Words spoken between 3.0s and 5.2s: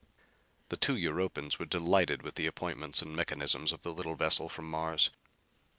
and mechanisms of the little vessel from Mars.